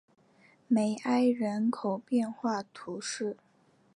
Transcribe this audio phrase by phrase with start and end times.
[0.67, 3.37] 梅埃人口变化图示